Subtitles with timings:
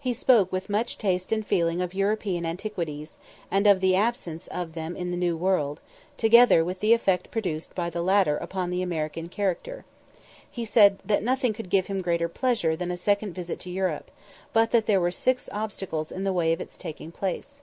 [0.00, 3.18] He spoke with much taste and feeling of European antiquities,
[3.50, 5.80] and of the absence of them in the New World,
[6.16, 9.84] together with the effect produced by the latter upon the American character.
[10.50, 14.10] He said that nothing could give him greater pleasure than a second visit to Europe,
[14.54, 17.60] but that there were "six obstacles in the way of its taking place."